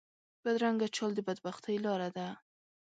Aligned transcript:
بدرنګه 0.43 0.87
چال 0.95 1.11
د 1.15 1.19
بد 1.27 1.39
بختۍ 1.45 1.77
لاره 1.85 2.09
ده 2.17 2.27